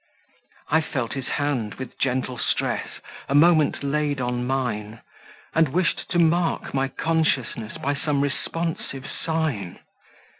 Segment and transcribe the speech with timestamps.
[0.71, 2.87] I felt his hand, with gentle stress,
[3.29, 5.01] A moment laid on mine,
[5.53, 9.77] And wished to mark my consciousness By some responsive sign.